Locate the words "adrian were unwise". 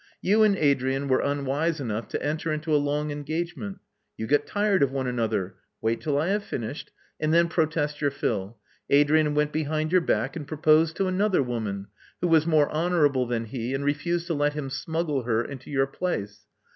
0.57-1.79